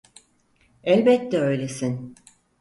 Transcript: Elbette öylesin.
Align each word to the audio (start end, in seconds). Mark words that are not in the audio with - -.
Elbette 0.83 1.39
öylesin. 1.39 2.15